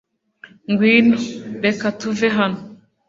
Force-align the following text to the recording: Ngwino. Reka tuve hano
Ngwino. 0.71 1.17
Reka 1.63 1.87
tuve 1.99 2.27
hano 2.37 2.59